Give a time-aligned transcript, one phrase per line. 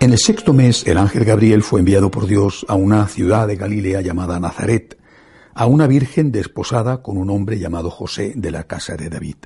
[0.00, 3.56] En el sexto mes, el ángel Gabriel fue enviado por Dios a una ciudad de
[3.56, 4.98] Galilea llamada Nazaret,
[5.54, 9.36] a una virgen desposada con un hombre llamado José de la casa de David.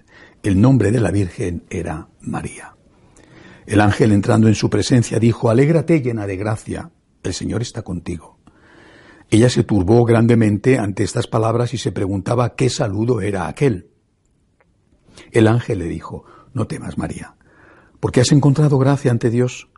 [0.43, 2.75] El nombre de la virgen era María.
[3.67, 6.91] El ángel entrando en su presencia dijo, Alégrate llena de gracia,
[7.23, 8.39] el Señor está contigo.
[9.31, 13.91] Ella se turbó grandemente ante estas palabras y se preguntaba qué saludo era aquel.
[15.33, 16.25] El ángel le dijo,
[16.55, 17.37] No temas, María,
[18.01, 19.69] porque has encontrado gracia ante Dios.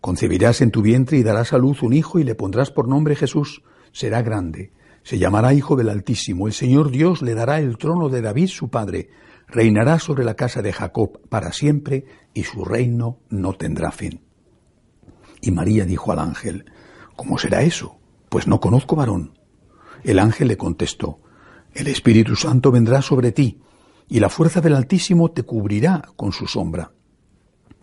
[0.00, 3.16] Concebirás en tu vientre y darás a luz un hijo y le pondrás por nombre
[3.16, 3.62] Jesús.
[3.92, 6.46] Será grande, se llamará Hijo del Altísimo.
[6.46, 9.10] El Señor Dios le dará el trono de David su padre.
[9.46, 12.04] Reinará sobre la casa de Jacob para siempre
[12.34, 14.20] y su reino no tendrá fin.
[15.40, 16.66] Y María dijo al ángel,
[17.16, 17.98] ¿Cómo será eso?
[18.28, 19.38] Pues no conozco varón.
[20.04, 21.20] El ángel le contestó,
[21.72, 23.60] El Espíritu Santo vendrá sobre ti,
[24.08, 26.92] y la fuerza del Altísimo te cubrirá con su sombra.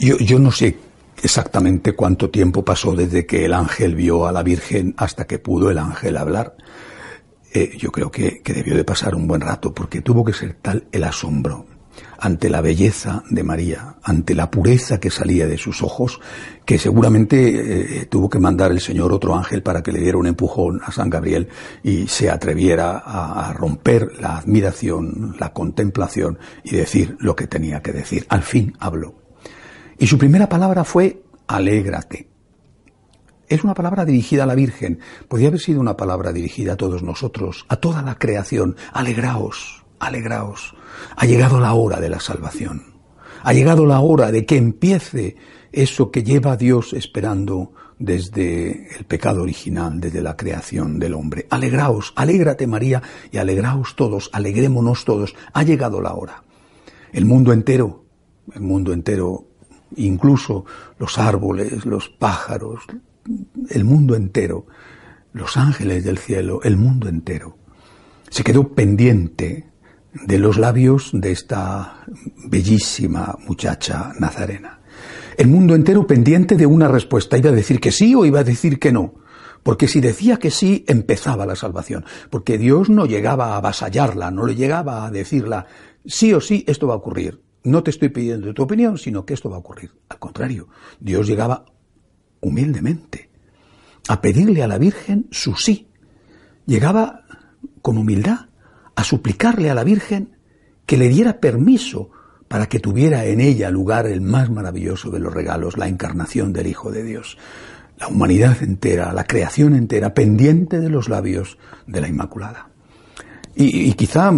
[0.00, 0.78] Yo, yo no sé
[1.22, 5.70] exactamente cuánto tiempo pasó desde que el ángel vio a la Virgen hasta que pudo
[5.70, 6.56] el ángel hablar.
[7.52, 10.56] Eh, yo creo que, que, debió de pasar un buen rato, porque tuvo que ser
[10.62, 11.66] tal el asombro
[12.18, 16.18] ante la belleza de María, ante la pureza que salía de sus ojos,
[16.64, 20.28] que seguramente eh, tuvo que mandar el Señor otro ángel para que le diera un
[20.28, 21.48] empujón a San Gabriel
[21.82, 27.82] y se atreviera a, a romper la admiración, la contemplación y decir lo que tenía
[27.82, 28.24] que decir.
[28.30, 29.19] Al fin habló.
[30.00, 32.26] Y su primera palabra fue alégrate.
[33.46, 34.98] Es una palabra dirigida a la Virgen.
[35.28, 38.76] Podría haber sido una palabra dirigida a todos nosotros, a toda la creación.
[38.94, 40.74] Alegraos, alegraos.
[41.16, 42.94] Ha llegado la hora de la salvación.
[43.42, 45.36] Ha llegado la hora de que empiece
[45.70, 51.46] eso que lleva a Dios esperando desde el pecado original, desde la creación del hombre.
[51.50, 55.34] Alegraos, alégrate María y alegraos todos, alegrémonos todos.
[55.52, 56.42] Ha llegado la hora.
[57.12, 58.06] El mundo entero,
[58.54, 59.49] el mundo entero
[59.96, 60.64] incluso
[60.98, 62.84] los árboles, los pájaros,
[63.68, 64.66] el mundo entero,
[65.32, 67.56] los ángeles del cielo, el mundo entero,
[68.28, 69.68] se quedó pendiente
[70.12, 72.04] de los labios de esta
[72.46, 74.80] bellísima muchacha nazarena.
[75.36, 77.38] El mundo entero pendiente de una respuesta.
[77.38, 79.14] Iba a decir que sí o iba a decir que no.
[79.62, 82.04] Porque si decía que sí, empezaba la salvación.
[82.28, 85.66] Porque Dios no llegaba a avasallarla, no le llegaba a decirla,
[86.04, 89.34] sí o sí, esto va a ocurrir no te estoy pidiendo tu opinión, sino que
[89.34, 89.90] esto va a ocurrir.
[90.08, 91.64] Al contrario, Dios llegaba
[92.40, 93.30] humildemente
[94.08, 95.88] a pedirle a la Virgen su sí.
[96.66, 97.24] Llegaba
[97.82, 98.46] con humildad
[98.94, 100.36] a suplicarle a la Virgen
[100.86, 102.10] que le diera permiso
[102.48, 106.66] para que tuviera en ella lugar el más maravilloso de los regalos, la encarnación del
[106.66, 107.38] Hijo de Dios.
[107.98, 112.70] La humanidad entera, la creación entera, pendiente de los labios de la Inmaculada.
[113.54, 114.32] Y, y quizá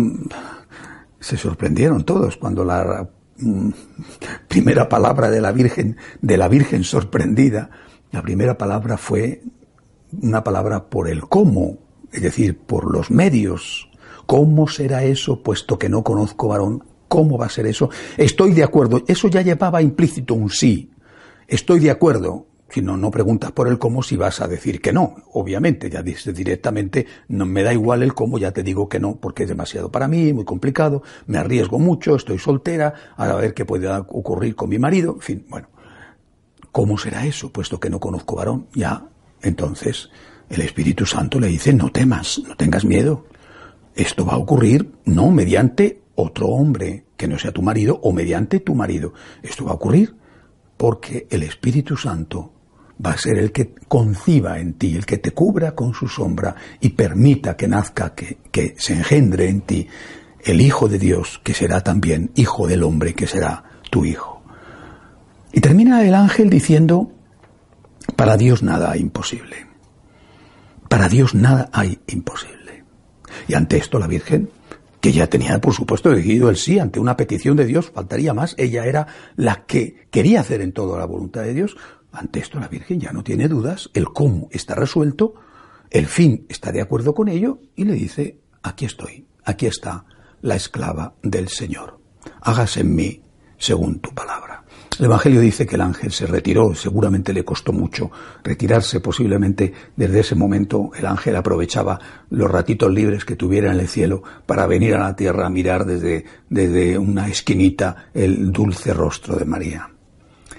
[1.23, 3.71] se sorprendieron todos cuando la mm,
[4.49, 7.71] primera palabra de la Virgen, de la Virgen sorprendida,
[8.11, 9.43] la primera palabra fue
[10.21, 11.79] una palabra por el cómo,
[12.13, 13.89] es decir, por los medios.
[14.27, 16.85] ¿Cómo será eso, puesto que no conozco varón?
[17.09, 17.89] ¿Cómo va a ser eso?
[18.17, 19.03] Estoy de acuerdo.
[19.07, 20.91] Eso ya llevaba implícito un sí.
[21.47, 22.47] Estoy de acuerdo.
[22.73, 25.17] Si no, no preguntas por el cómo si vas a decir que no.
[25.35, 29.17] Obviamente, ya dices directamente, no me da igual el cómo, ya te digo que no,
[29.17, 33.67] porque es demasiado para mí, muy complicado, me arriesgo mucho, estoy soltera, a ver qué
[33.67, 35.69] puede ocurrir con mi marido, en fin, bueno.
[36.71, 38.69] ¿Cómo será eso, puesto que no conozco varón?
[38.73, 39.07] Ya,
[39.43, 40.09] entonces,
[40.49, 43.27] el Espíritu Santo le dice, no temas, no tengas miedo.
[43.95, 48.61] Esto va a ocurrir no mediante otro hombre que no sea tu marido o mediante
[48.61, 49.13] tu marido.
[49.43, 50.17] Esto va a ocurrir
[50.79, 52.62] porque el Espíritu Santo
[53.05, 56.55] va a ser el que conciba en ti, el que te cubra con su sombra
[56.81, 59.89] y permita que nazca, que, se engendre en ti
[60.45, 64.43] el Hijo de Dios, que será también Hijo del hombre, que será tu Hijo.
[65.53, 67.13] Y termina el ángel diciendo,
[68.17, 69.67] para Dios nada hay imposible.
[70.89, 72.85] Para Dios nada hay imposible.
[73.49, 74.51] Y ante esto la Virgen,
[75.01, 78.55] que ya tenía por supuesto decidido el sí ante una petición de Dios, faltaría más,
[78.57, 79.07] ella era
[79.37, 81.77] la que quería hacer en todo la voluntad de Dios,
[82.13, 85.35] ante esto la Virgen ya no tiene dudas, el cómo está resuelto,
[85.91, 90.05] el fin está de acuerdo con ello y le dice, aquí estoy, aquí está
[90.43, 91.99] la esclava del Señor.
[92.41, 93.23] Hágase en mí
[93.59, 94.65] según tu palabra.
[94.99, 98.11] El Evangelio dice que el ángel se retiró, seguramente le costó mucho
[98.45, 101.99] retirarse, posiblemente desde ese momento el ángel aprovechaba
[102.29, 105.87] los ratitos libres que tuviera en el cielo para venir a la tierra a mirar
[105.87, 109.91] desde, desde una esquinita el dulce rostro de María.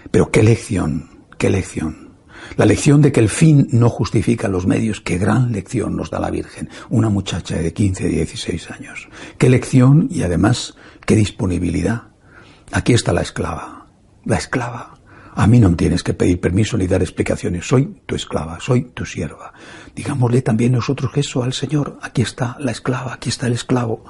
[0.09, 1.12] Pero qué lección,
[1.43, 2.15] qué lección.
[2.55, 6.17] La lección de que el fin no justifica los medios, qué gran lección nos da
[6.17, 9.09] la Virgen, una muchacha de 15, 16 años.
[9.37, 12.03] Qué lección y además qué disponibilidad.
[12.71, 13.87] Aquí está la esclava,
[14.23, 14.93] la esclava.
[15.35, 17.67] A mí no tienes que pedir permiso ni dar explicaciones.
[17.67, 19.51] Soy tu esclava, soy tu sierva.
[19.93, 21.99] Digámosle también nosotros eso al Señor.
[22.01, 24.05] Aquí está la esclava, aquí está el esclavo.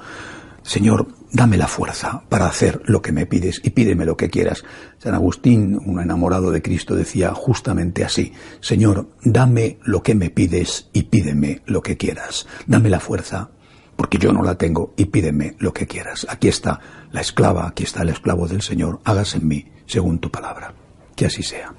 [0.64, 4.64] Señor, dame la fuerza para hacer lo que me pides y pídeme lo que quieras.
[4.98, 10.88] San Agustín, un enamorado de Cristo, decía justamente así, Señor, dame lo que me pides
[10.94, 12.46] y pídeme lo que quieras.
[12.66, 13.50] Dame la fuerza,
[13.94, 16.26] porque yo no la tengo, y pídeme lo que quieras.
[16.30, 16.80] Aquí está
[17.12, 20.74] la esclava, aquí está el esclavo del Señor, hágase en mí según tu palabra.
[21.14, 21.74] Que así sea.